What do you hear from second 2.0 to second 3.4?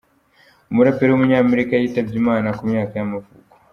Imana ku myaka y’amavuko.